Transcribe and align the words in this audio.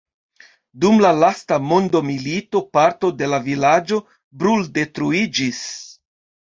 Dum 0.85 0.95
la 1.03 1.11
lasta 1.23 1.59
mondomilito 1.73 2.63
parto 2.79 3.13
de 3.21 3.31
la 3.35 3.41
vilaĝo 3.51 4.03
bruldetruiĝis. 4.43 5.67